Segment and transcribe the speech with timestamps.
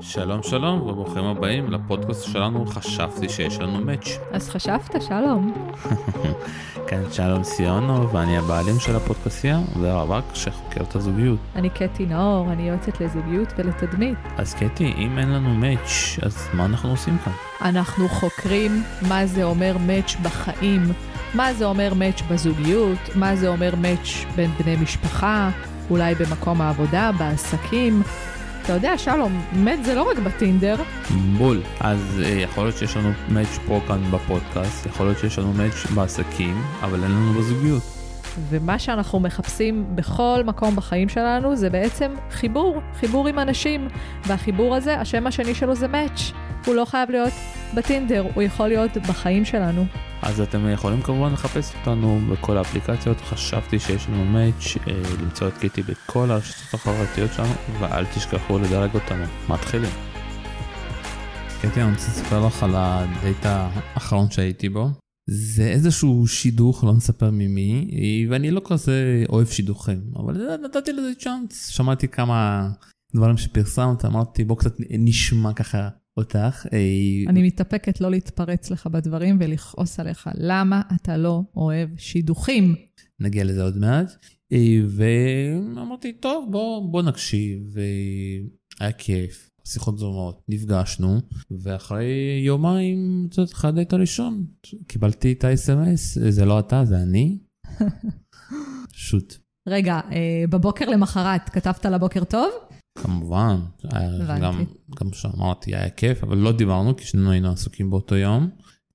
[0.00, 4.18] שלום שלום וברוכים הבאים לפודקאסט שלנו חשבתי שיש לנו מאץ'.
[4.32, 5.54] אז חשבת, שלום.
[6.88, 11.38] כן, שלום סיונו ואני הבעלים של הפודקאסטייה ורווק שחוקר את הזוגיות.
[11.56, 14.18] אני קטי נאור, אני יועצת לזוגיות ולתדמית.
[14.36, 17.32] אז קטי, אם אין לנו מאץ', אז מה אנחנו עושים כאן?
[17.62, 20.82] אנחנו חוקרים מה זה אומר מאץ' בחיים,
[21.34, 25.50] מה זה אומר מאץ' בזוגיות, מה זה אומר מאץ' בין בני משפחה,
[25.90, 28.02] אולי במקום העבודה, בעסקים.
[28.68, 30.76] אתה יודע, שלום, מאץ' זה לא רק בטינדר.
[31.38, 31.62] בול.
[31.80, 35.86] אז אה, יכול להיות שיש לנו מאץ' פה כאן בפודקאסט, יכול להיות שיש לנו מאץ'
[35.94, 37.82] בעסקים, אבל אין לנו בזוגיות.
[38.48, 43.88] ומה שאנחנו מחפשים בכל מקום בחיים שלנו זה בעצם חיבור, חיבור עם אנשים.
[44.26, 46.32] והחיבור הזה, השם השני שלו זה מאץ'.
[46.66, 47.32] הוא לא חייב להיות
[47.74, 49.84] בטינדר, הוא יכול להיות בחיים שלנו.
[50.22, 55.58] אז אתם יכולים כמובן לחפש אותנו בכל האפליקציות, חשבתי שיש לנו מאץ', אה, למצוא את
[55.58, 59.24] קיטי בכל הרשתות החברתיות שלנו, ואל תשכחו לדרג אותנו.
[59.48, 59.90] מתחילים.
[61.62, 64.88] קטי, אני רוצה לספר לך על הדייט האחרון שהייתי בו.
[65.30, 67.90] זה איזשהו שידוך, לא נספר ממי,
[68.30, 72.68] ואני לא כזה אוהב שידוכים, אבל נתתי לזה צ'אנס, שמעתי כמה
[73.16, 76.66] דברים שפרסמת, אמרתי בוא קצת נשמע ככה אותך.
[76.72, 76.78] אה,
[77.28, 80.30] אני מתאפקת לא להתפרץ לך בדברים ולכעוס עליך.
[80.34, 82.74] למה אתה לא אוהב שידוכים?
[83.20, 84.12] נגיע לזה עוד מעט.
[84.52, 87.76] אה, ואמרתי, טוב, בוא, בוא נקשיב,
[88.80, 94.44] והיה כיף, שיחות זומות, נפגשנו, ואחרי יומיים, את יודעת, אחד הדייט הראשון,
[94.86, 97.38] קיבלתי את ה-SMS, זה לא אתה, זה אני.
[98.92, 99.34] שוט.
[99.68, 102.50] רגע, אה, בבוקר למחרת כתבת לבוקר טוב?
[103.02, 103.60] כמובן,
[103.92, 104.64] היה גם,
[105.00, 108.50] גם שאמרתי היה כיף, אבל לא דיברנו כי שנינו היינו עסוקים באותו יום.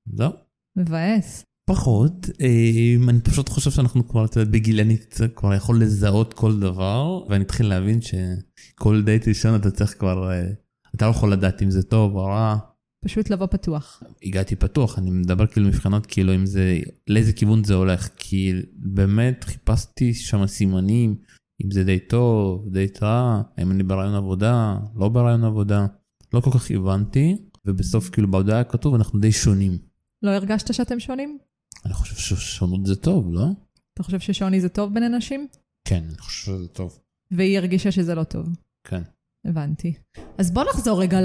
[0.06, 0.32] זהו.
[0.76, 1.46] מבאס.
[1.66, 4.98] פחות, אה, אני פשוט חושב שאנחנו כבר, את יודעת, בגילני
[5.36, 10.48] כבר יכול לזהות כל דבר, ואני אתחיל להבין שכל דייט ראשון אתה צריך כבר, אה,
[10.96, 12.58] אתה לא יכול לדעת אם זה טוב או רע.
[13.06, 14.04] פשוט לבוא פתוח.
[14.24, 19.44] הגעתי פתוח, אני מדבר כאילו מבחינות כאילו אם זה, לאיזה כיוון זה הולך, כי באמת
[19.44, 21.16] חיפשתי שם סימנים.
[21.64, 25.86] אם זה די טוב, די רע, האם אני ברעיון עבודה, לא ברעיון עבודה.
[26.34, 29.78] לא כל כך הבנתי, ובסוף כאילו בהודעה היה כתוב אנחנו די שונים.
[30.24, 31.38] לא הרגשת שאתם שונים?
[31.86, 33.46] אני חושב ששונות זה טוב, לא?
[33.94, 35.48] אתה חושב ששוני זה טוב בין אנשים?
[35.88, 37.00] כן, אני חושב שזה טוב.
[37.32, 38.50] והיא הרגישה שזה לא טוב.
[38.88, 39.02] כן.
[39.46, 39.94] הבנתי.
[40.38, 41.20] אז בוא נחזור רגע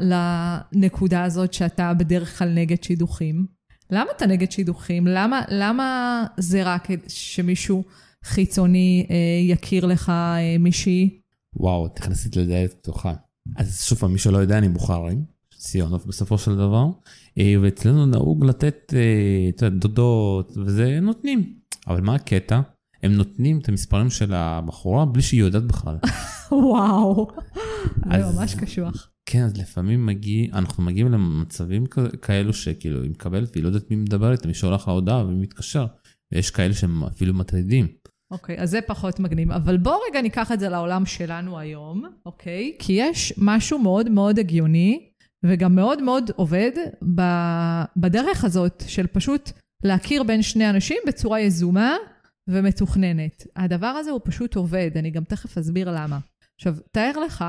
[0.00, 3.46] לנקודה הזאת שאתה בדרך כלל נגד שידוכים.
[3.90, 5.06] למה אתה נגד שידוכים?
[5.06, 7.84] למה, למה זה רק שמישהו
[8.24, 9.16] חיצוני אה,
[9.52, 11.20] יכיר לך אה, מישהי?
[11.56, 13.14] וואו, את נכנסת לדלת פתוחה.
[13.56, 15.16] אז שוב פעם, מי שלא יודע, אני בוכרי,
[15.58, 16.86] סיונוב בסופו של דבר,
[17.38, 18.92] אה, ואצלנו נהוג לתת,
[19.52, 21.54] יודע, דודות, וזה נותנים.
[21.88, 22.60] אבל מה הקטע?
[23.02, 25.96] הם נותנים את המספרים של הבחורה בלי שהיא יודעת בכלל.
[26.52, 27.30] וואו,
[27.96, 29.08] זה ממש קשוח.
[29.26, 31.84] כן, אז לפעמים מגיע, אנחנו מגיעים למצבים
[32.22, 35.42] כאלו שכאילו היא מקבלת והיא לא יודעת מי מדבר איתה, מי שולח לה הודעה ומי
[35.42, 35.86] מתקשר.
[36.32, 37.86] ויש כאלה שהם אפילו מטרידים.
[38.32, 39.52] אוקיי, okay, אז זה פחות מגניב.
[39.52, 42.72] אבל בואו רגע ניקח את זה לעולם שלנו היום, אוקיי?
[42.74, 42.84] Okay?
[42.84, 45.08] כי יש משהו מאוד מאוד הגיוני,
[45.44, 46.70] וגם מאוד מאוד עובד
[47.96, 49.50] בדרך הזאת של פשוט
[49.84, 51.96] להכיר בין שני אנשים בצורה יזומה
[52.48, 53.46] ומתוכננת.
[53.56, 56.18] הדבר הזה הוא פשוט עובד, אני גם תכף אסביר למה.
[56.56, 57.44] עכשיו, תאר לך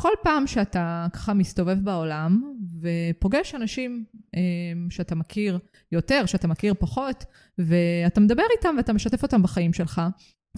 [0.00, 2.42] שכל פעם שאתה ככה מסתובב בעולם
[2.80, 4.04] ופוגש אנשים
[4.90, 5.58] שאתה מכיר
[5.92, 7.24] יותר, שאתה מכיר פחות,
[7.58, 10.02] ואתה מדבר איתם ואתה משתף אותם בחיים שלך.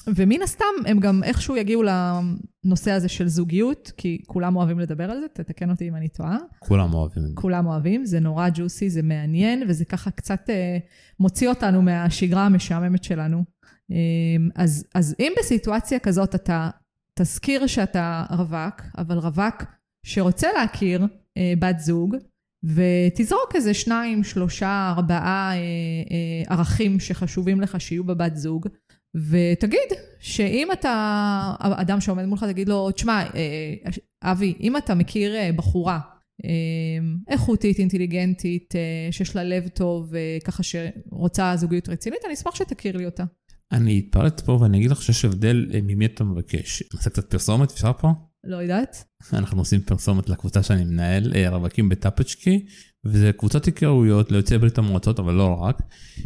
[0.07, 5.21] ומן הסתם הם גם איכשהו יגיעו לנושא הזה של זוגיות, כי כולם אוהבים לדבר על
[5.21, 6.39] זה, תתקן אותי אם אני טועה.
[6.59, 7.35] כולם אוהבים.
[7.35, 10.79] כולם אוהבים, זה נורא ג'וסי, זה מעניין, וזה ככה קצת אה,
[11.21, 13.45] מוציא אותנו מהשגרה המשעממת שלנו.
[13.91, 13.97] אה,
[14.55, 16.71] אז, אז אם בסיטואציה כזאת אתה
[17.19, 19.63] תזכיר שאתה רווק, אבל רווק
[20.07, 21.07] שרוצה להכיר
[21.37, 22.17] אה, בת זוג,
[22.65, 25.57] ותזרוק איזה שניים, שלושה, ארבעה אה,
[26.11, 28.69] אה, ערכים שחשובים לך שיהיו בבת זוג,
[29.15, 29.89] ותגיד
[30.21, 33.75] שאם אתה, אדם שעומד מולך, תגיד לו, תשמע, אה,
[34.23, 36.01] אבי, אם אתה מכיר אה, בחורה
[36.45, 36.51] אה,
[37.29, 42.97] איכותית, אינטליגנטית, אה, שיש לה לב טוב, אה, ככה שרוצה זוגיות רצינית, אני אשמח שתכיר
[42.97, 43.25] לי אותה.
[43.73, 46.83] אני אתפרץ פה ואני אגיד לך שיש הבדל אה, ממי אתה מבקש.
[46.95, 48.13] נעשה קצת פרסומת, אפשר פה?
[48.45, 49.05] לא יודעת.
[49.33, 52.67] אנחנו עושים פרסומת לקבוצה שאני מנהל, אה, רווקים בטאפצ'קי,
[53.05, 55.83] וזה קבוצת היכרויות ליוצאי ברית המועצות, אבל לא רק.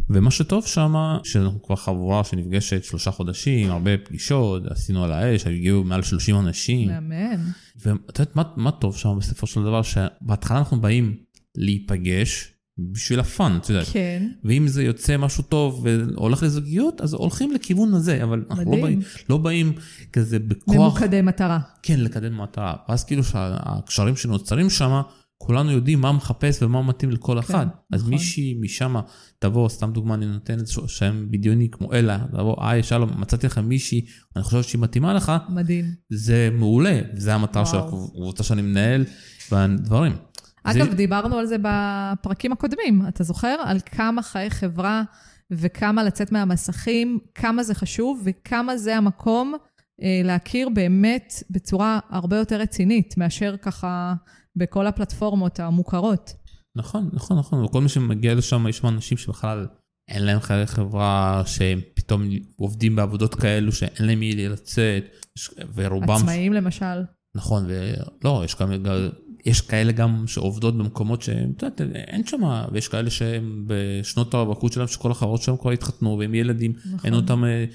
[0.09, 0.93] ומה שטוב שם,
[1.23, 6.87] שאנחנו כבר חבורה שנפגשת שלושה חודשים, הרבה פגישות, עשינו על האש, הגיעו מעל 30 אנשים.
[6.87, 7.43] מאמן.
[7.85, 9.81] ואת יודעת מה, מה טוב שם בסופו של דבר?
[9.81, 11.17] שבהתחלה אנחנו באים
[11.57, 13.87] להיפגש, בשביל הפאן, את יודעת.
[13.91, 14.27] כן.
[14.43, 18.83] ואם זה יוצא משהו טוב והולך לזוגיות, אז הולכים לכיוון הזה, אבל אנחנו לא מדהים.
[18.83, 19.73] באים, לא באים
[20.13, 21.59] כזה בכוח, ממוקדי מטרה.
[21.83, 22.75] כן, לקדם מטרה.
[22.89, 25.01] ואז כאילו שהקשרים שנוצרים שם,
[25.37, 27.67] כולנו יודעים מה מחפש ומה מתאים לכל אחד.
[27.93, 28.13] אז נכון.
[28.13, 28.95] מישהי משם
[29.39, 33.57] תבוא, סתם דוגמה, אני נותן איזשהו שם בדיוני כמו אלה, תבוא, היי, שלום, מצאתי לך
[33.57, 35.85] מישהי, אני חושב שהיא מתאימה לך, מדהים.
[36.09, 37.77] זה מעולה, זה המטרה של.
[37.77, 39.05] הקבוצה שאני מנהל,
[39.51, 40.13] והדברים.
[40.63, 43.07] אגב, זה- דיברנו על זה בפרקים הקודמים.
[43.07, 43.55] אתה זוכר?
[43.65, 45.03] על כמה חיי חברה
[45.51, 49.53] וכמה לצאת מהמסכים, כמה זה חשוב וכמה זה המקום
[50.01, 54.13] אה, להכיר באמת בצורה הרבה יותר רצינית מאשר ככה
[54.55, 56.33] בכל הפלטפורמות המוכרות.
[56.75, 59.67] נכון, נכון, נכון, וכל מי שמגיע לשם, יש שם אנשים שבכלל
[60.09, 62.23] אין להם חיי חברה, שהם פתאום
[62.55, 65.03] עובדים בעבודות כאלו שאין להם מי לצאת,
[65.75, 66.11] ורובם...
[66.11, 67.01] עצמאים למשל.
[67.35, 68.71] נכון, ולא, יש, גם,
[69.45, 72.41] יש כאלה גם שעובדות במקומות שהם, את יודעת, אין שם,
[72.71, 76.99] ויש כאלה שהם בשנות הרווקות שלהם, שכל החברות שלהם כבר התחתנו, והם ילדים, נכון.
[77.03, 77.65] אין אותם, אה,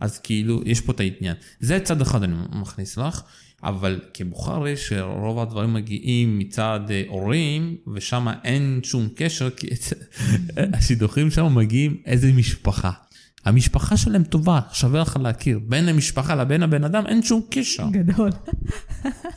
[0.00, 1.36] אז כאילו, יש פה את העניין.
[1.60, 3.22] זה צד אחד אני מכניס לך,
[3.62, 9.68] אבל כבוכרי, שרוב הדברים מגיעים מצד אה, הורים, ושם אין שום קשר, כי
[10.74, 12.90] השידוכים שם מגיעים איזה משפחה.
[13.46, 15.60] המשפחה שלהם טובה, שווה לך להכיר.
[15.62, 17.86] בין המשפחה לבין הבן אדם אין שום קשר.
[17.90, 18.30] גדול.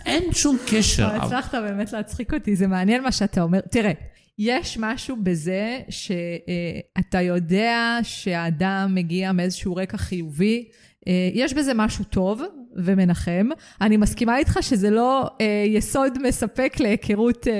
[0.05, 1.07] אין שום קשר.
[1.07, 3.59] אבל הצלחת באמת להצחיק אותי, זה מעניין מה שאתה אומר.
[3.59, 3.91] תראה,
[4.39, 10.67] יש משהו בזה שאתה יודע שהאדם מגיע מאיזשהו רקע חיובי,
[11.07, 12.41] אה, יש בזה משהו טוב
[12.75, 13.49] ומנחם.
[13.81, 17.53] אני מסכימה איתך שזה לא אה, יסוד מספק להיכרות אה,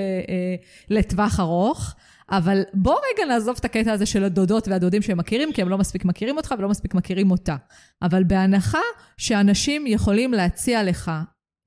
[0.90, 1.94] לטווח ארוך.
[2.30, 5.78] אבל בוא רגע נעזוב את הקטע הזה של הדודות והדודים שהם מכירים, כי הם לא
[5.78, 7.56] מספיק מכירים אותך ולא מספיק מכירים אותה.
[8.02, 8.78] אבל בהנחה
[9.16, 11.10] שאנשים יכולים להציע לך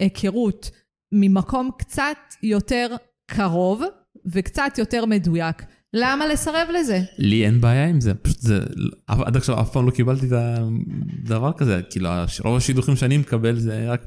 [0.02, 0.72] היכרות
[1.14, 2.96] ממקום קצת יותר
[3.32, 3.84] קרוב
[4.26, 5.64] וקצת יותר מדויק,
[5.96, 7.02] למה לסרב לזה?
[7.18, 8.60] לי אין בעיה עם זה, פשוט זה,
[9.08, 12.10] עד עכשיו אף פעם לא קיבלתי את הדבר כזה, כאילו
[12.44, 14.06] רוב השידוכים שאני מקבל זה רק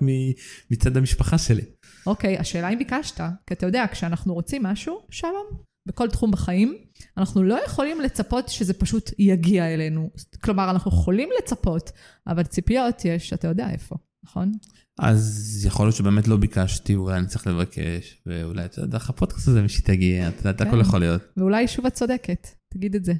[0.70, 1.62] מצד המשפחה שלי.
[2.06, 5.46] אוקיי, השאלה אם ביקשת, כי אתה יודע, כשאנחנו רוצים משהו, שלום,
[5.86, 6.76] בכל תחום בחיים,
[7.16, 10.10] אנחנו לא יכולים לצפות שזה פשוט יגיע אלינו.
[10.40, 11.92] כלומר, אנחנו יכולים לצפות,
[12.26, 14.52] אבל ציפיות יש, אתה יודע איפה, נכון?
[14.98, 19.48] אז יכול להיות שבאמת לא ביקשתי, אולי אני צריך לבקש, ואולי, אתה יודע, דרך הפודקאסט
[19.48, 20.68] הזה מישהי תגיע, אתה יודע, כן.
[20.70, 21.22] הכל יכול להיות.
[21.36, 23.12] ואולי שוב את צודקת, תגיד את זה.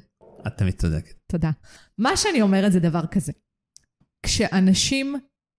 [0.47, 1.13] את תמיד צודקת.
[1.31, 1.51] תודה.
[1.97, 3.31] מה שאני אומרת זה דבר כזה.
[4.25, 5.15] כשאנשים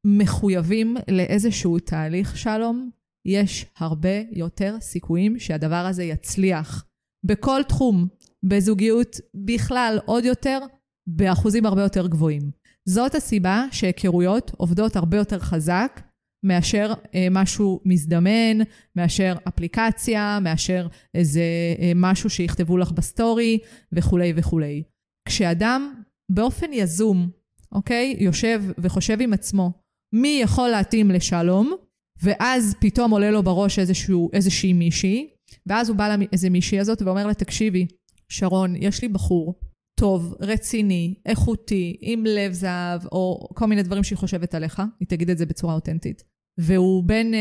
[0.07, 2.91] מחויבים לאיזשהו תהליך שלום,
[3.27, 6.85] יש הרבה יותר סיכויים שהדבר הזה יצליח.
[7.25, 8.07] בכל תחום,
[8.43, 10.59] בזוגיות בכלל עוד יותר,
[11.07, 12.51] באחוזים הרבה יותר גבוהים.
[12.89, 16.01] זאת הסיבה שהיכרויות עובדות הרבה יותר חזק
[16.45, 18.59] מאשר אה, משהו מזדמן,
[18.97, 21.43] מאשר אפליקציה, מאשר איזה
[21.79, 23.59] אה, משהו שיכתבו לך בסטורי
[23.93, 24.83] וכולי וכולי.
[25.29, 27.31] כשאדם באופן יזום,
[27.73, 29.73] אוקיי, יושב וחושב עם עצמו,
[30.15, 31.77] מי יכול להתאים לשלום,
[32.23, 35.29] ואז פתאום עולה לו בראש איזשהו, איזושהי מישהי,
[35.69, 37.87] ואז הוא בא לאיזה מישהי הזאת ואומר לה, תקשיבי,
[38.29, 39.55] שרון, יש לי בחור
[39.99, 45.31] טוב, רציני, איכותי, עם לב זהב, או כל מיני דברים שהיא חושבת עליך, היא תגיד
[45.31, 46.25] את זה בצורה אותנטית.
[46.59, 47.41] והוא בין, אה,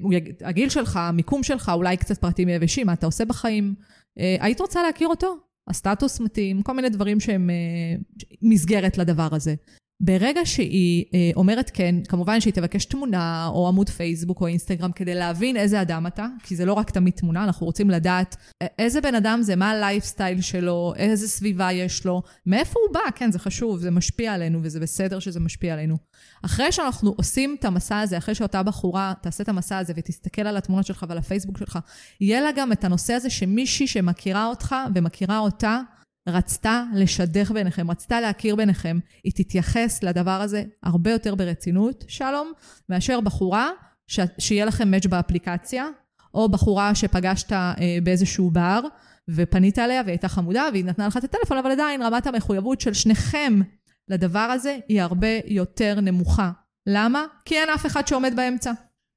[0.00, 0.32] הוא יג...
[0.40, 3.74] הגיל שלך, המיקום שלך, אולי קצת פרטים יבשים, מה אתה עושה בחיים.
[4.18, 5.36] אה, היית רוצה להכיר אותו?
[5.68, 8.00] הסטטוס מתאים, כל מיני דברים שהם אה,
[8.42, 9.54] מסגרת לדבר הזה.
[10.00, 15.14] ברגע שהיא אה, אומרת כן, כמובן שהיא תבקש תמונה או עמוד פייסבוק או אינסטגרם כדי
[15.14, 19.00] להבין איזה אדם אתה, כי זה לא רק תמיד תמונה, אנחנו רוצים לדעת אה, איזה
[19.00, 23.38] בן אדם זה, מה הלייפסטייל שלו, איזה סביבה יש לו, מאיפה הוא בא, כן, זה
[23.38, 25.96] חשוב, זה משפיע עלינו וזה בסדר שזה משפיע עלינו.
[26.42, 30.56] אחרי שאנחנו עושים את המסע הזה, אחרי שאותה בחורה תעשה את המסע הזה ותסתכל על
[30.56, 31.78] התמונות שלך ועל הפייסבוק שלך,
[32.20, 35.80] יהיה לה גם את הנושא הזה שמישהי שמכירה אותך ומכירה אותה,
[36.28, 42.52] רצתה לשדך ביניכם, רצתה להכיר ביניכם, היא תתייחס לדבר הזה הרבה יותר ברצינות, שלום,
[42.88, 43.70] מאשר בחורה
[44.06, 44.20] ש...
[44.38, 45.86] שיהיה לכם מאץ' באפליקציה,
[46.34, 48.80] או בחורה שפגשת אה, באיזשהו בר,
[49.28, 52.92] ופנית אליה והיא הייתה חמודה והיא נתנה לך את הטלפון, אבל עדיין רמת המחויבות של
[52.94, 53.60] שניכם
[54.08, 56.50] לדבר הזה היא הרבה יותר נמוכה.
[56.86, 57.24] למה?
[57.44, 58.72] כי אין אף אחד שעומד באמצע.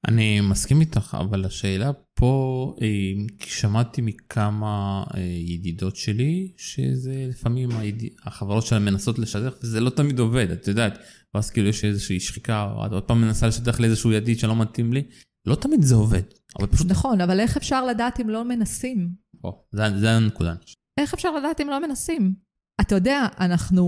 [0.07, 2.87] אני מסכים איתך, אבל השאלה פה, אה,
[3.39, 8.03] שמעתי מכמה אה, ידידות שלי, שזה לפעמים היד...
[8.23, 10.97] החברות שלהם מנסות לשדך, וזה לא תמיד עובד, את יודעת.
[11.33, 14.93] ואז כאילו יש איזושהי שחיקה, או את עוד פעם מנסה לשדך לאיזשהו ידיד שלא מתאים
[14.93, 15.03] לי.
[15.45, 16.21] לא תמיד זה עובד,
[16.59, 16.87] אבל פשוט...
[16.91, 19.09] נכון, אבל איך אפשר לדעת אם לא מנסים?
[19.43, 20.55] או, זה, זה הנקודה.
[20.99, 22.33] איך אפשר לדעת אם לא מנסים?
[22.81, 23.85] אתה יודע, אנחנו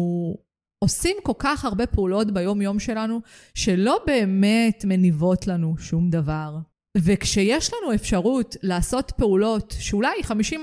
[0.83, 3.21] עושים כל כך הרבה פעולות ביום-יום שלנו,
[3.53, 6.57] שלא באמת מניבות לנו שום דבר.
[6.97, 10.09] וכשיש לנו אפשרות לעשות פעולות שאולי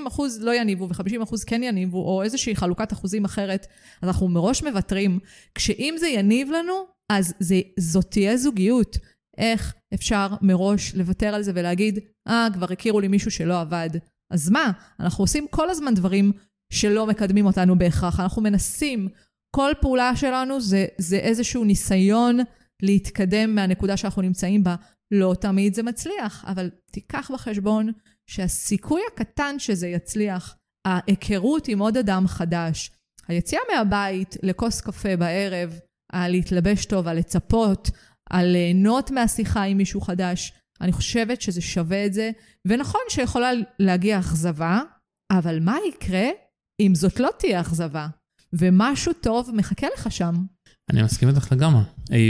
[0.08, 3.66] 50% לא יניבו ו-50% כן יניבו, או איזושהי חלוקת אחוזים אחרת,
[4.02, 5.18] אז אנחנו מראש מוותרים.
[5.54, 6.72] כשאם זה יניב לנו,
[7.12, 8.96] אז זה, זאת תהיה זוגיות.
[9.38, 11.98] איך אפשר מראש לוותר על זה ולהגיד,
[12.28, 13.90] אה, כבר הכירו לי מישהו שלא עבד.
[14.30, 14.72] אז מה?
[15.00, 16.32] אנחנו עושים כל הזמן דברים
[16.72, 18.20] שלא מקדמים אותנו בהכרח.
[18.20, 19.08] אנחנו מנסים,
[19.56, 22.38] כל פעולה שלנו זה, זה איזשהו ניסיון
[22.82, 24.76] להתקדם מהנקודה שאנחנו נמצאים בה.
[25.14, 27.92] לא תמיד זה מצליח, אבל תיקח בחשבון
[28.26, 32.90] שהסיכוי הקטן שזה יצליח, ההיכרות עם עוד אדם חדש,
[33.28, 35.78] היציאה מהבית לכוס קפה בערב,
[36.12, 37.90] על להתלבש טוב, על לצפות,
[38.30, 42.30] על ליהנות מהשיחה עם מישהו חדש, אני חושבת שזה שווה את זה.
[42.66, 44.80] ונכון שיכולה להגיע אכזבה,
[45.32, 46.28] אבל מה יקרה
[46.80, 48.06] אם זאת לא תהיה אכזבה?
[48.52, 50.34] ומשהו טוב מחכה לך שם.
[50.90, 51.82] אני מסכים איתך לגמרי,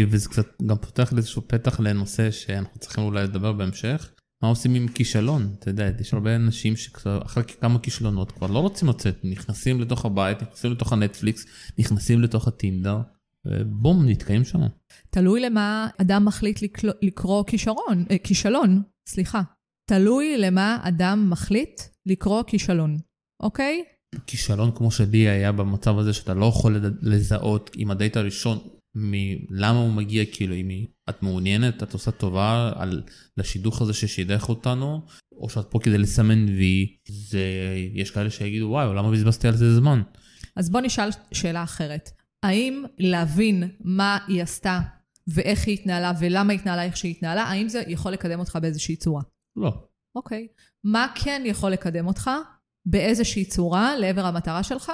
[0.09, 4.11] וזה קצת גם פותח איזשהו פתח לנושא שאנחנו צריכים אולי לדבר בהמשך.
[4.43, 5.55] מה עושים עם כישלון?
[5.59, 10.43] אתה יודע, יש הרבה אנשים שאחרי כמה כישלונות כבר לא רוצים לצאת, נכנסים לתוך הבית,
[10.43, 11.47] נכנסים לתוך הנטפליקס,
[11.79, 12.99] נכנסים לתוך הטינדר,
[13.45, 14.59] ובום, נתקעים שם.
[15.11, 19.43] תלוי למה אדם מחליט לקרוא, לקרוא כישרון, אה, כישלון, סליחה.
[19.91, 22.97] תלוי למה אדם מחליט לקרוא כישלון,
[23.43, 23.85] אוקיי?
[24.27, 28.59] כישלון כמו שלי היה במצב הזה שאתה לא יכול לזהות עם הדייט הראשון
[29.51, 33.03] למה הוא מגיע כאילו אם את מעוניינת את עושה טובה על
[33.37, 35.03] לשידוך הזה ששידך אותנו
[35.33, 37.45] או שאת פה כדי לסמן וי זה
[37.95, 40.03] יש כאלה שיגידו וואי למה בזבזתי על זה זמן.
[40.57, 42.11] אז בוא נשאל שאלה אחרת
[42.43, 44.81] האם להבין מה היא עשתה
[45.29, 48.97] ואיך היא התנהלה ולמה היא התנהלה איך שהיא התנהלה האם זה יכול לקדם אותך באיזושהי
[48.97, 49.23] צורה?
[49.57, 49.73] לא.
[50.17, 50.47] אוקיי
[50.85, 52.31] מה כן יכול לקדם אותך
[52.87, 54.93] באיזושהי צורה לעבר המטרה שלך,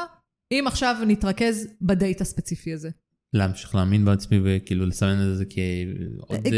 [0.52, 2.90] אם עכשיו נתרכז בדייט הספציפי הזה.
[3.32, 5.58] להמשיך להאמין בעצמי וכאילו לסמן את זה כ...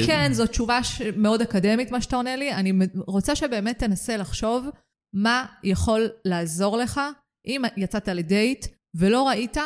[0.06, 0.80] כן, זו תשובה
[1.16, 2.54] מאוד אקדמית מה שאתה עונה לי.
[2.54, 4.66] אני רוצה שבאמת תנסה לחשוב
[5.14, 7.00] מה יכול לעזור לך
[7.46, 8.66] אם יצאת לדייט
[8.96, 9.56] ולא ראית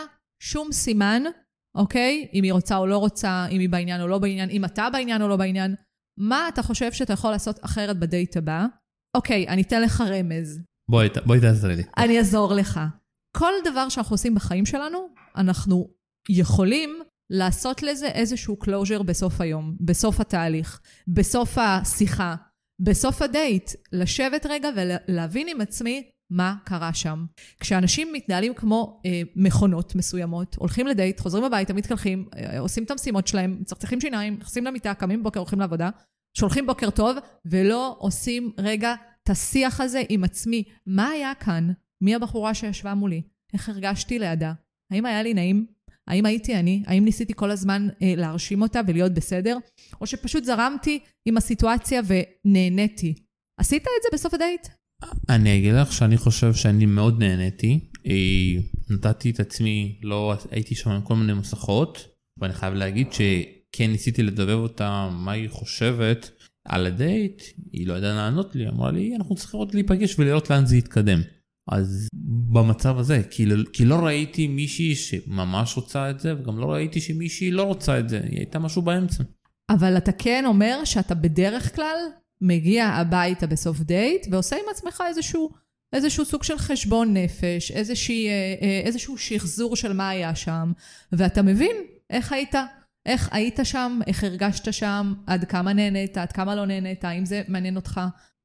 [0.42, 1.23] שום סימן,
[1.76, 2.28] אוקיי?
[2.35, 5.23] אם היא רוצה או לא רוצה, אם היא בעניין או לא בעניין, אם אתה בעניין
[5.23, 5.75] או לא בעניין.
[6.19, 8.66] מה אתה חושב שאתה יכול לעשות אחרת בדייט הבא?
[9.16, 10.61] אוקיי, אני אתן לך רמז.
[10.91, 11.83] בואי, בואי תעזרי לי.
[11.99, 12.81] אני אעזור לך.
[13.37, 14.99] כל דבר שאנחנו עושים בחיים שלנו,
[15.37, 15.89] אנחנו
[16.29, 22.35] יכולים לעשות לזה איזשהו closure בסוף היום, בסוף התהליך, בסוף השיחה,
[22.81, 27.25] בסוף הדייט, לשבת רגע ולהבין עם עצמי מה קרה שם.
[27.61, 33.27] כשאנשים מתנהלים כמו אה, מכונות מסוימות, הולכים לדייט, חוזרים הביתה, מתקלחים, אה, עושים את המשימות
[33.27, 35.91] שלהם, מצחצחים שיניים, נכנסים למיטה, קמים בבוקר, הולכים לעבודה,
[36.39, 40.64] שולחים בוקר טוב, ולא עושים רגע את השיח הזה עם עצמי.
[40.87, 41.73] מה היה כאן?
[42.00, 43.23] מי הבחורה שישבה מולי?
[43.55, 44.52] איך הרגשתי לידה?
[44.93, 45.67] האם היה לי נעים?
[46.07, 46.83] האם הייתי אני?
[46.87, 49.59] האם ניסיתי כל הזמן אה, להרשים אותה ולהיות בסדר?
[50.00, 53.14] או שפשוט זרמתי עם הסיטואציה ונהניתי?
[53.61, 54.69] עשית את זה בסוף הדייט?
[55.29, 57.81] אני אגיד לך שאני חושב שאני מאוד נהניתי.
[58.07, 63.91] אה, נתתי את עצמי, לא הייתי שם עם כל מיני מסכות, ואני חייב להגיד שכן
[63.91, 66.31] ניסיתי לדובב אותה מה היא חושבת
[66.64, 67.42] על הדייט,
[67.73, 71.21] היא לא ידעה לענות לי, אמרה לי, אנחנו צריכים עוד להיפגש ולראות לאן זה יתקדם.
[71.69, 72.09] אז
[72.52, 77.50] במצב הזה, כי, כי לא ראיתי מישהי שממש רוצה את זה, וגם לא ראיתי שמישהי
[77.50, 79.25] לא רוצה את זה, היא הייתה משהו באמצע.
[79.71, 81.97] אבל אתה כן אומר שאתה בדרך כלל
[82.40, 85.50] מגיע הביתה בסוף דייט, ועושה עם עצמך איזשהו,
[85.92, 90.73] איזשהו סוג של חשבון נפש, איזושהי, אה, אה, איזשהו שחזור של מה היה שם,
[91.12, 91.76] ואתה מבין
[92.11, 92.54] איך היית
[93.06, 97.42] איך היית שם, איך הרגשת שם, עד כמה נהנית, עד כמה לא נהנית, האם זה
[97.49, 98.00] מעניין אותך,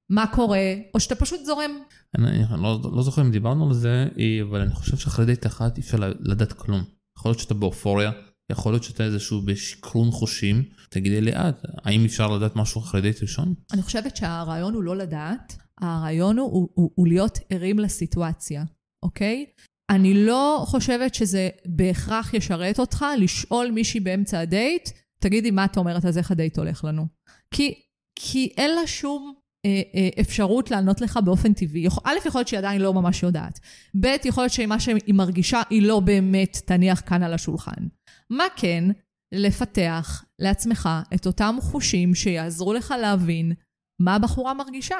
[0.09, 1.71] מה קורה, או שאתה פשוט זורם.
[2.17, 4.07] אני, אני לא, לא זוכר אם דיברנו על זה,
[4.49, 6.83] אבל אני חושב שאחרי דייט אחת אי אפשר לדעת כלום.
[7.17, 8.11] יכול להיות שאתה באופוריה,
[8.51, 10.63] יכול להיות שאתה איזשהו בשקרון חושים.
[10.89, 13.53] תגידי לי את, האם אפשר לדעת משהו אחרי דייט ראשון?
[13.73, 18.63] אני חושבת שהרעיון הוא לא לדעת, הרעיון הוא, הוא, הוא, הוא להיות ערים לסיטואציה,
[19.03, 19.45] אוקיי?
[19.89, 24.89] אני לא חושבת שזה בהכרח ישרת אותך לשאול מישהי באמצע הדייט,
[25.20, 27.08] תגידי מה את אומרת, אז איך הדייט הולך לנו.
[27.53, 27.74] כי,
[28.20, 29.34] כי אין לה שום
[29.65, 31.88] אה, אה, אפשרות לענות לך באופן טבעי.
[32.03, 33.60] א', יכול להיות שהיא עדיין לא ממש יודעת.
[34.00, 37.88] ב', יכול להיות שמה שהיא מרגישה היא לא באמת תניח כאן על השולחן.
[38.29, 38.84] מה כן?
[39.32, 43.53] לפתח לעצמך את אותם חושים שיעזרו לך להבין
[44.01, 45.00] מה הבחורה מרגישה.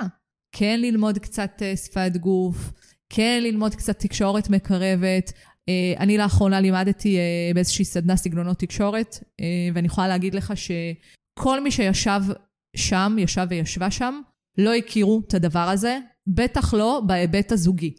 [0.52, 2.72] כן ללמוד קצת אה, שפת גוף,
[3.10, 5.34] כן ללמוד קצת תקשורת מקרבת.
[5.70, 11.64] אה, אני לאחרונה לימדתי אה, באיזושהי סדנה סגנונות תקשורת, אה, ואני יכולה להגיד לך שכל
[11.64, 12.22] מי שישב
[12.76, 14.22] שם, ישב וישבה שם,
[14.58, 17.96] לא הכירו את הדבר הזה, בטח לא בהיבט הזוגי.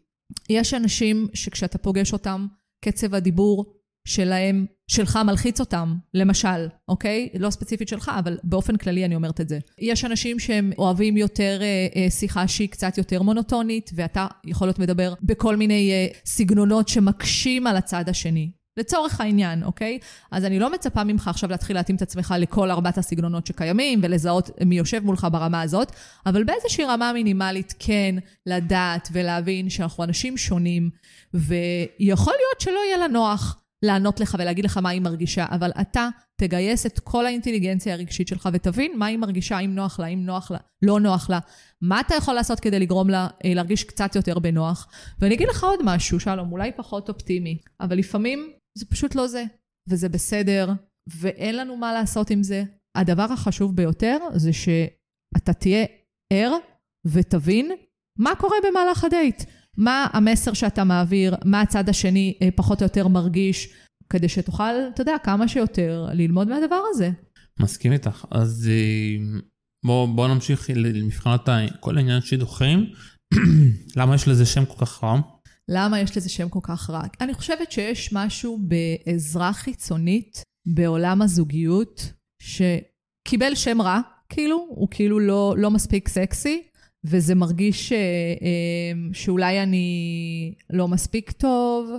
[0.51, 2.47] יש אנשים שכשאתה פוגש אותם,
[2.85, 3.75] קצב הדיבור
[4.09, 7.29] שלהם שלך מלחיץ אותם, למשל, אוקיי?
[7.39, 9.59] לא ספציפית שלך, אבל באופן כללי אני אומרת את זה.
[9.79, 14.79] יש אנשים שהם אוהבים יותר אה, אה, שיחה שהיא קצת יותר מונוטונית, ואתה יכול להיות
[14.79, 18.51] מדבר בכל מיני אה, סגנונות שמקשים על הצד השני.
[18.79, 19.99] לצורך העניין, אוקיי?
[20.31, 24.51] אז אני לא מצפה ממך עכשיו להתחיל להתאים את עצמך לכל ארבעת הסגנונות שקיימים ולזהות
[24.67, 25.93] מי יושב מולך ברמה הזאת,
[26.27, 28.15] אבל באיזושהי רמה מינימלית כן
[28.47, 30.91] לדעת ולהבין שאנחנו אנשים שונים,
[31.35, 36.09] ויכול להיות שלא יהיה לה נוח לענות לך ולהגיד לך מה היא מרגישה, אבל אתה
[36.41, 40.51] תגייס את כל האינטליגנציה הרגשית שלך ותבין מה היא מרגישה, אם נוח לה, אם נוח
[40.51, 41.39] לה, לא נוח לה.
[41.83, 44.89] מה אתה יכול לעשות כדי לגרום לה אה, להרגיש קצת יותר בנוח?
[45.19, 49.45] ואני אגיד לך עוד משהו, שלום, אולי פחות אופטימי, אבל לפעמים זה פשוט לא זה,
[49.89, 50.73] וזה בסדר,
[51.21, 52.65] ואין לנו מה לעשות עם זה.
[52.97, 55.85] הדבר החשוב ביותר זה שאתה תהיה
[56.33, 56.53] ער
[57.07, 57.71] ותבין
[58.19, 59.43] מה קורה במהלך הדייט.
[59.79, 63.69] מה המסר שאתה מעביר, מה הצד השני אה, פחות או יותר מרגיש,
[64.11, 67.11] כדי שתוכל, אתה יודע, כמה שיותר ללמוד מהדבר הזה.
[67.61, 68.25] מסכים איתך.
[68.31, 69.41] אז אה,
[69.85, 71.49] בוא, בוא נמשיך למבחנת
[71.81, 72.87] כל העניין שידוכים.
[73.97, 75.21] למה יש לזה שם כל כך רע?
[75.69, 77.03] למה יש לזה שם כל כך רע?
[77.21, 85.55] אני חושבת שיש משהו בעזרה חיצונית בעולם הזוגיות שקיבל שם רע, כאילו, הוא כאילו לא,
[85.59, 86.63] לא מספיק סקסי,
[87.05, 87.99] וזה מרגיש ש, אה,
[88.43, 91.91] אה, שאולי אני לא מספיק טוב,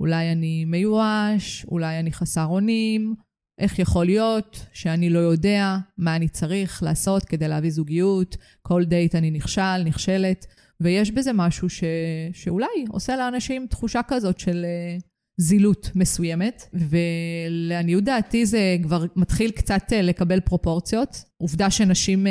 [0.00, 3.14] אולי אני מיואש, אולי אני חסר אונים.
[3.58, 9.14] איך יכול להיות שאני לא יודע מה אני צריך לעשות כדי להביא זוגיות, כל דייט
[9.14, 10.46] אני נכשל, נכשלת,
[10.80, 11.84] ויש בזה משהו ש...
[12.32, 14.96] שאולי עושה לאנשים תחושה כזאת של אה,
[15.36, 21.24] זילות מסוימת, ולעניות דעתי זה כבר מתחיל קצת לקבל פרופורציות.
[21.36, 22.26] עובדה שנשים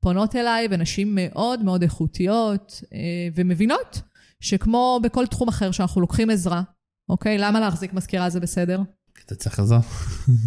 [0.00, 2.98] פונות אליי, ונשים מאוד מאוד איכותיות, אה,
[3.34, 4.02] ומבינות
[4.40, 6.62] שכמו בכל תחום אחר שאנחנו לוקחים עזרה,
[7.08, 7.38] אוקיי?
[7.38, 8.82] למה להחזיק מזכירה זה בסדר?
[9.14, 9.80] כי אתה צריך עזרה.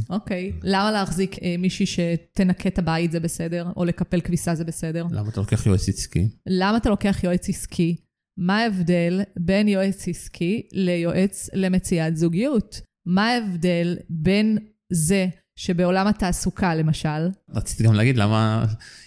[0.09, 0.51] אוקיי.
[0.63, 5.05] למה להחזיק אה, מישהי שתנקה את הבית זה בסדר, או לקפל כביסה זה בסדר?
[5.11, 6.29] למה אתה לוקח יועץ עסקי?
[6.47, 7.95] למה אתה לוקח יועץ עסקי?
[8.37, 12.81] מה ההבדל בין יועץ עסקי ליועץ למציאת זוגיות?
[13.05, 14.57] מה ההבדל בין
[14.93, 17.29] זה שבעולם התעסוקה, למשל...
[17.49, 18.65] רציתי גם להגיד למה,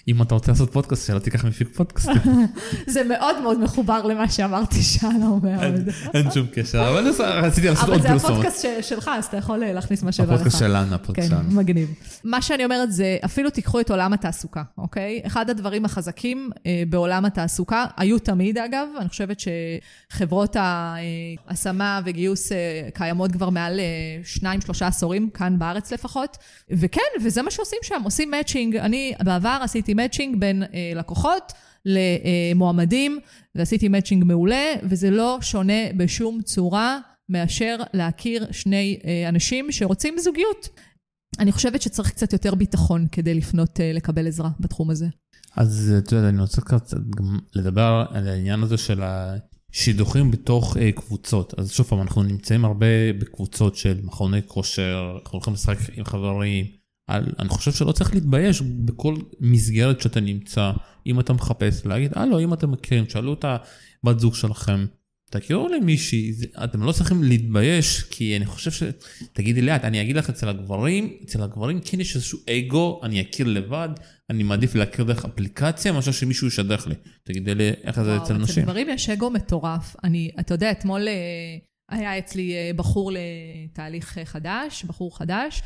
[0.09, 2.09] אם אתה רוצה לעשות פודקאסט, שלא תיקח מפיק פודקאסט.
[2.95, 5.89] זה מאוד מאוד מחובר למה שאמרתי, שלום מאוד.
[6.15, 8.11] אין שום קשר, אבל רציתי לעשות עוד פרסומת.
[8.11, 10.33] אבל זה הפודקאסט שלך, אז אתה יכול להכניס מה שבא לך.
[10.33, 11.51] הפודקאסט שלנו, הפודקאסט כן, שלנו.
[11.51, 11.95] כן, מגניב.
[12.25, 15.23] מה שאני אומרת זה, אפילו תיקחו את עולם התעסוקה, אוקיי?
[15.27, 19.43] אחד הדברים החזקים אה, בעולם התעסוקה, היו תמיד אגב, אני חושבת
[20.11, 23.85] שחברות ההשמה וגיוס אה, קיימות כבר מעל אה,
[24.25, 26.37] שניים, שלושה עשורים, כאן בארץ לפחות.
[26.71, 28.77] וכן, וזה מה שעושים שם, עושים מאצ'ינג.
[28.77, 31.53] אני בעבר עשיתי מאצ'ינג בין אה, לקוחות
[31.85, 33.19] למועמדים,
[33.55, 40.69] ועשיתי מאצ'ינג מעולה, וזה לא שונה בשום צורה מאשר להכיר שני אה, אנשים שרוצים זוגיות.
[41.39, 45.07] אני חושבת שצריך קצת יותר ביטחון כדי לפנות אה, לקבל עזרה בתחום הזה.
[45.57, 49.03] אז את יודעת, אני רוצה קצת גם לדבר על העניין הזה של
[49.75, 51.55] שידוכים בתוך uh, קבוצות.
[51.59, 56.67] אז שוב פעם, אנחנו נמצאים הרבה בקבוצות של מכוני כושר, אנחנו הולכים לשחק עם חברים.
[57.07, 60.73] על, אני חושב שלא צריך להתבייש בכל מסגרת שאתה נמצא,
[61.07, 64.87] אם אתה מחפש, להגיד, הלו, אם אתם מכירים, שאלו את הבת זוג שלכם,
[65.31, 66.33] תכירו למישהי,
[66.65, 68.83] אתם לא צריכים להתבייש, כי אני חושב ש...
[69.33, 73.47] תגידי לאט, אני אגיד לך אצל הגברים, אצל הגברים כן יש איזשהו אגו, אני אכיר
[73.49, 73.89] לבד,
[74.31, 76.95] אני מעדיף להכיר דרך אפליקציה, מאשר שמישהו ישדך לי.
[77.25, 78.63] תגידי לי איך זה אצל נשים.
[78.63, 79.97] אצל גברים יש אגו מטורף.
[80.05, 81.15] אני, אתה יודע, אתמול אה,
[81.89, 85.63] היה אצלי אה, בחור לתהליך חדש, בחור חדש,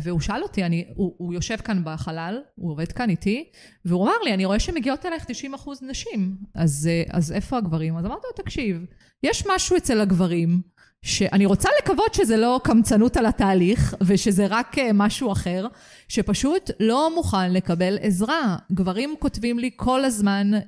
[0.00, 3.50] והוא שאל אותי, אני, הוא, הוא יושב כאן בחלל, הוא עובד כאן איתי,
[3.84, 7.96] והוא אמר לי, אני רואה שמגיעות אלייך 90 אחוז נשים, אז, אה, אז איפה הגברים?
[7.96, 8.84] אז אמרתי לו, תקשיב,
[9.22, 10.60] יש משהו אצל הגברים,
[11.02, 15.66] שאני רוצה לקוות שזה לא קמצנות על התהליך, ושזה רק אה, משהו אחר,
[16.08, 18.56] שפשוט לא מוכן לקבל עזרה.
[18.72, 20.64] גברים כותבים לי כל הזמן אה, אה,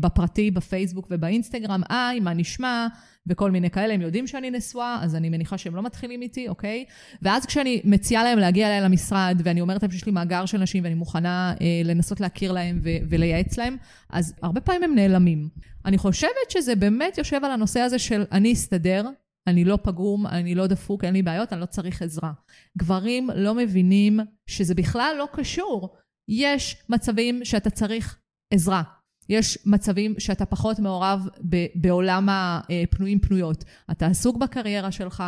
[0.00, 2.86] בפרטי, בפייסבוק ובאינסטגרם, היי, מה נשמע?
[3.26, 6.84] וכל מיני כאלה, הם יודעים שאני נשואה, אז אני מניחה שהם לא מתחילים איתי, אוקיי?
[7.22, 10.84] ואז כשאני מציעה להם להגיע אליי למשרד, ואני אומרת להם שיש לי מאגר של נשים
[10.84, 13.76] ואני מוכנה אה, לנסות להכיר להם ו- ולייעץ להם,
[14.10, 15.48] אז הרבה פעמים הם נעלמים.
[15.84, 19.04] אני חושבת שזה באמת יושב על הנושא הזה של אני אסתדר,
[19.46, 22.32] אני לא פגום, אני לא דפוק, אין לי בעיות, אני לא צריך עזרה.
[22.78, 25.96] גברים לא מבינים שזה בכלל לא קשור.
[26.28, 28.18] יש מצבים שאתה צריך
[28.54, 28.82] עזרה.
[29.28, 31.28] יש מצבים שאתה פחות מעורב
[31.74, 33.64] בעולם הפנויים פנויות.
[33.90, 35.24] אתה עסוק בקריירה שלך,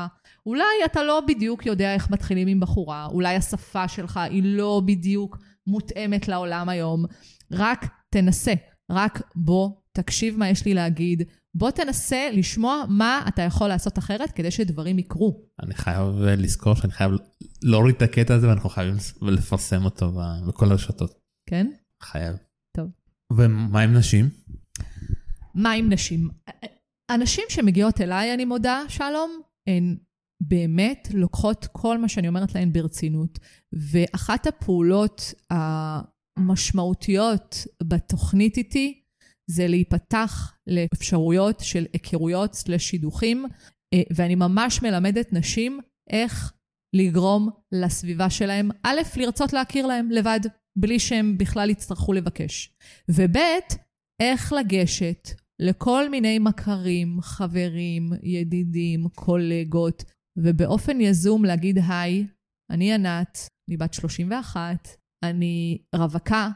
[0.46, 5.38] אולי אתה לא בדיוק יודע איך מתחילים עם בחורה, אולי השפה שלך היא לא בדיוק
[5.66, 7.04] מותאמת לעולם היום.
[7.52, 8.52] רק תנסה,
[8.90, 11.22] רק בוא, תקשיב מה יש לי להגיד,
[11.58, 15.42] בוא תנסה לשמוע מה אתה יכול לעשות אחרת כדי שדברים יקרו.
[15.62, 17.10] אני חייב לזכור שאני חייב
[17.62, 20.12] להוריד את הקטע הזה ואנחנו חייבים לפרסם אותו
[20.46, 21.14] בכל הרשתות.
[21.48, 21.66] כן?
[22.02, 22.36] חייב.
[22.76, 22.88] טוב.
[23.32, 24.28] ומה עם נשים?
[25.54, 26.28] מה עם נשים?
[27.08, 29.96] הנשים שמגיעות אליי, אני מודה, שלום, הן
[30.40, 33.38] באמת לוקחות כל מה שאני אומרת להן ברצינות,
[33.72, 35.34] ואחת הפעולות
[36.38, 38.97] המשמעותיות בתוכנית איתי
[39.50, 43.44] זה להיפתח לאפשרויות של היכרויות סלש שידוכים,
[43.94, 45.80] אה, ואני ממש מלמדת נשים
[46.10, 46.52] איך
[46.96, 50.40] לגרום לסביבה שלהם, א', לרצות להכיר להם לבד,
[50.78, 52.74] בלי שהם בכלל יצטרכו לבקש,
[53.08, 53.36] וב',
[54.22, 55.28] איך לגשת
[55.60, 60.04] לכל מיני מכרים, חברים, ידידים, קולגות,
[60.38, 62.26] ובאופן יזום להגיד, היי,
[62.70, 64.88] אני ענת, אני בת 31,
[65.24, 66.48] אני רווקה,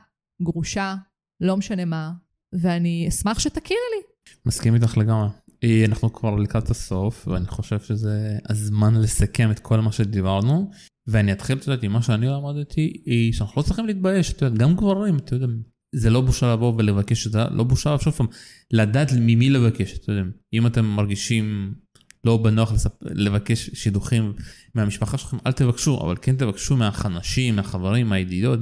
[0.42, 0.94] גרושה,
[1.42, 2.12] לא משנה מה,
[2.52, 4.02] ואני אשמח שתכירי לי.
[4.46, 5.28] מסכים איתך לגמרי.
[5.64, 10.70] אה, אנחנו כבר לקראת הסוף, ואני חושב שזה הזמן לסכם את כל מה שדיברנו,
[11.06, 14.58] ואני אתחיל, את יודעת, עם מה שאני למדתי, היא שאנחנו לא צריכים להתבייש, את יודעת,
[14.58, 15.50] גם גברים, את יודעת,
[15.94, 18.26] זה לא בושה לבוא ולבקש את זה, לא בושה, שוב פעם,
[18.70, 21.74] לדעת ממי לבקש, את יודעת, אם אתם מרגישים
[22.24, 22.90] לא בנוח לספ...
[23.02, 24.32] לבקש שידוכים
[24.74, 28.58] מהמשפחה שלכם, אל תבקשו, אבל כן תבקשו מהחנשים, מהחברים, מהידידות,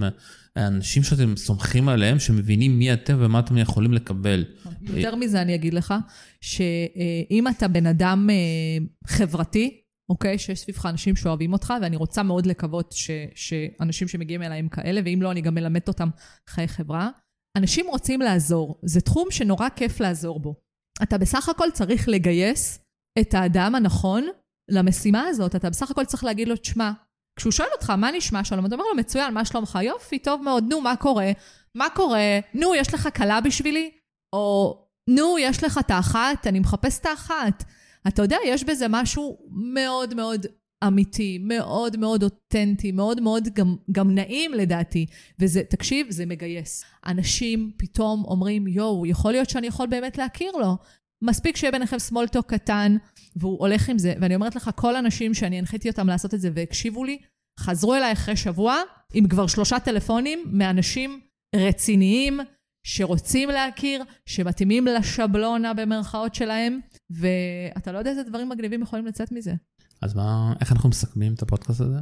[0.56, 4.44] מהאנשים שאתם סומכים עליהם, שמבינים מי אתם ומה אתם יכולים לקבל.
[4.82, 5.94] יותר מזה אני אגיד לך,
[6.40, 10.38] שאם אתה בן אדם אה, חברתי, אוקיי?
[10.38, 15.00] שיש סביבך אנשים שאוהבים אותך, ואני רוצה מאוד לקוות ש, שאנשים שמגיעים אליי הם כאלה,
[15.04, 16.08] ואם לא, אני גם מלמדת אותם
[16.48, 17.10] חיי חברה.
[17.56, 20.54] אנשים רוצים לעזור, זה תחום שנורא כיף לעזור בו.
[21.02, 22.79] אתה בסך הכל צריך לגייס
[23.18, 24.26] את האדם הנכון
[24.70, 25.56] למשימה הזאת.
[25.56, 26.92] אתה בסך הכל צריך להגיד לו, תשמע,
[27.36, 28.66] כשהוא שואל אותך, מה נשמע שלום?
[28.66, 29.78] אתה אומר לו, מצוין, מה שלומך?
[29.82, 31.32] יופי, טוב מאוד, נו, מה קורה?
[31.74, 32.38] מה קורה?
[32.54, 33.90] נו, יש לך כלה בשבילי?
[34.32, 34.78] או,
[35.10, 36.46] נו, יש לך את האחת?
[36.46, 37.64] אני מחפש את האחת.
[38.08, 40.46] אתה יודע, יש בזה משהו מאוד מאוד
[40.86, 45.06] אמיתי, מאוד מאוד אותנטי, מאוד מאוד גם, גם נעים לדעתי.
[45.38, 46.84] וזה, תקשיב, זה מגייס.
[47.06, 50.76] אנשים פתאום אומרים, יואו, יכול להיות שאני יכול באמת להכיר לו.
[51.22, 52.96] מספיק שיהיה ביניכם small talk קטן,
[53.36, 54.14] והוא הולך עם זה.
[54.20, 57.18] ואני אומרת לך, כל האנשים שאני הנחיתי אותם לעשות את זה והקשיבו לי,
[57.60, 58.76] חזרו אליי אחרי שבוע
[59.14, 61.20] עם כבר שלושה טלפונים מאנשים
[61.56, 62.40] רציניים,
[62.86, 66.80] שרוצים להכיר, שמתאימים לשבלונה במרכאות שלהם,
[67.10, 69.54] ואתה לא יודע איזה דברים מגניבים יכולים לצאת מזה.
[70.02, 71.98] אז מה, איך אנחנו מסכמים את הפודקאסט הזה?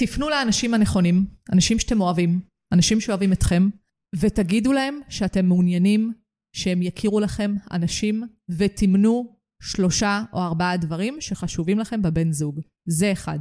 [0.00, 2.40] תפנו לאנשים הנכונים, אנשים שאתם אוהבים,
[2.72, 3.68] אנשים שאוהבים אתכם,
[4.16, 6.12] ותגידו להם שאתם מעוניינים
[6.54, 8.22] שהם יכירו לכם אנשים,
[8.58, 12.60] ותמנו שלושה או ארבעה דברים שחשובים לכם בבן זוג.
[12.88, 13.38] זה אחד,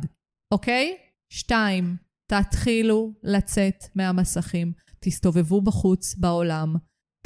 [0.54, 0.98] אוקיי?
[1.30, 1.96] שתיים,
[2.32, 4.72] תתחילו לצאת מהמסכים.
[5.00, 6.76] תסתובבו בחוץ, בעולם,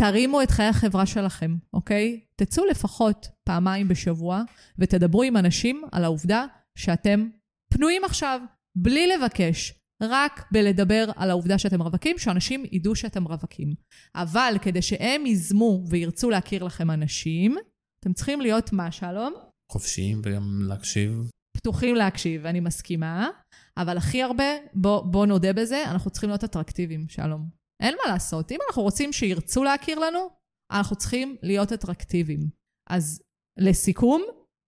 [0.02, 2.20] תרימו את חיי החברה שלכם, אוקיי?
[2.36, 4.42] תצאו לפחות פעמיים בשבוע
[4.80, 6.46] ותדברו עם אנשים על העובדה
[6.78, 7.30] שאתם
[7.74, 8.42] פנויים עכשיו,
[8.76, 13.74] בלי לבקש, רק בלדבר על העובדה שאתם רווקים, שאנשים ידעו שאתם רווקים.
[14.16, 17.58] אבל כדי שהם ייזמו וירצו להכיר לכם אנשים,
[18.00, 19.34] אתם צריכים להיות מה, שלום?
[19.72, 21.30] חופשיים וגם להקשיב.
[21.58, 23.30] פתוחים להקשיב, אני מסכימה,
[23.78, 27.50] אבל הכי הרבה, בוא, בוא נודה בזה, אנחנו צריכים להיות אטרקטיביים, שלום.
[27.84, 28.52] אין מה לעשות.
[28.52, 30.30] אם אנחנו רוצים שירצו להכיר לנו,
[30.72, 32.50] אנחנו צריכים להיות אטרקטיביים.
[32.90, 33.22] אז
[33.60, 34.24] לסיכום,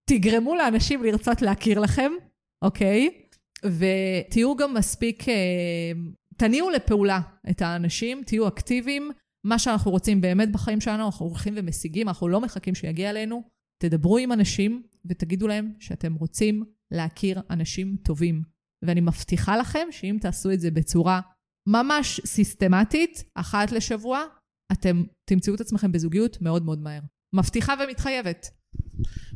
[0.10, 2.12] תגרמו לאנשים לרצות להכיר לכם,
[2.66, 3.29] אוקיי?
[3.66, 5.92] ותהיו גם מספיק, אה,
[6.38, 9.12] תניעו לפעולה את האנשים, תהיו אקטיביים.
[9.46, 13.44] מה שאנחנו רוצים באמת בחיים שלנו, אנחנו הולכים ומשיגים, אנחנו לא מחכים שיגיע אלינו.
[13.84, 18.42] תדברו עם אנשים ותגידו להם שאתם רוצים להכיר אנשים טובים.
[18.86, 21.22] ואני מבטיחה לכם שאם תעשו את זה בצורה
[21.68, 24.24] ממש סיסטמטית, אחת לשבוע,
[24.72, 27.02] אתם תמצאו את עצמכם בזוגיות מאוד מאוד מהר.
[27.36, 28.59] מבטיחה ומתחייבת.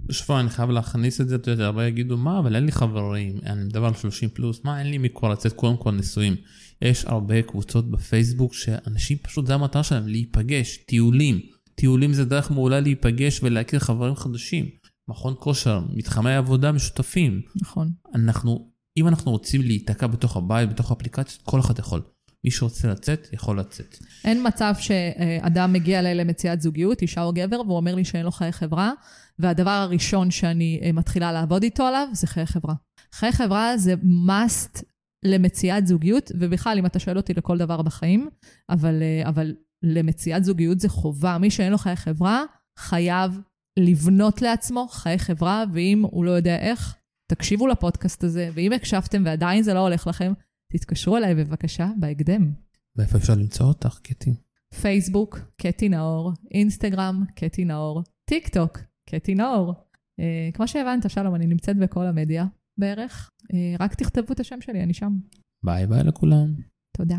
[0.06, 3.40] בשבוע אני חייב להכניס את זה, אתה יודע, הרבה יגידו, מה, אבל אין לי חברים,
[3.46, 6.36] אני מדבר על 30 פלוס, מה, אין לי מכבר לצאת קודם כל נשואים.
[6.82, 11.40] יש הרבה קבוצות בפייסבוק שאנשים פשוט, זה המטרה שלהם, להיפגש, טיולים.
[11.76, 14.66] טיולים זה דרך מעולה להיפגש ולהכיר חברים חדשים.
[15.08, 17.42] מכון כושר, מתחמי עבודה משותפים.
[17.62, 17.92] נכון.
[18.16, 22.02] אנחנו, אם אנחנו רוצים להיתקע בתוך הבית, בתוך האפליקציות, כל אחד יכול.
[22.44, 23.98] מי שרוצה לצאת, יכול לצאת.
[24.26, 28.32] אין מצב שאדם מגיע אליי למציאת זוגיות, אישה או גבר, והוא אומר לי שאין לו
[28.32, 28.92] חיי חברה,
[29.40, 32.74] והדבר הראשון שאני אה, מתחילה לעבוד איתו עליו זה חיי חברה.
[33.14, 33.94] חיי חברה זה
[34.28, 34.84] must
[35.26, 38.30] למציאת זוגיות, ובכלל, אם אתה שואל אותי לכל דבר בחיים,
[38.70, 41.38] אבל, אה, אבל למציאת זוגיות זה חובה.
[41.38, 42.44] מי שאין לו חיי חברה,
[42.80, 43.40] חייב
[43.80, 46.96] לבנות לעצמו חיי חברה, ואם הוא לא יודע איך,
[47.32, 50.34] תקשיבו לפודקאסט הזה, ואם הקשבתם ועדיין זה לא הולך לכם,
[50.74, 52.52] תתקשרו אליי בבקשה בהקדם.
[52.96, 54.34] ואיפה אפשר למצוא אותך, קטי?
[54.82, 59.74] פייסבוק, קטי נאור, אינסטגרם, קטי נאור, טיק טוק, קטי נאור.
[60.20, 62.46] אה, כמו שהבנת, שלום, אני נמצאת בכל המדיה
[62.78, 63.30] בערך.
[63.54, 65.18] אה, רק תכתבו את השם שלי, אני שם.
[65.66, 66.56] ביי ביי לכולם.
[66.98, 67.18] תודה.